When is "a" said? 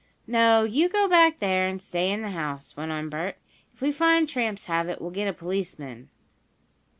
5.27-5.31